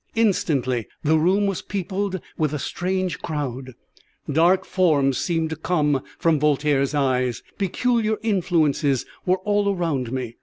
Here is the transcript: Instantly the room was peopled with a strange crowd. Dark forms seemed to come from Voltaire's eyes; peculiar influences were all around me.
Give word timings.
Instantly 0.15 0.87
the 1.03 1.19
room 1.19 1.45
was 1.45 1.61
peopled 1.61 2.19
with 2.35 2.53
a 2.53 2.57
strange 2.57 3.19
crowd. 3.21 3.75
Dark 4.27 4.65
forms 4.65 5.19
seemed 5.19 5.51
to 5.51 5.55
come 5.55 6.01
from 6.17 6.39
Voltaire's 6.39 6.95
eyes; 6.95 7.43
peculiar 7.59 8.17
influences 8.23 9.05
were 9.27 9.37
all 9.43 9.71
around 9.75 10.11
me. 10.11 10.37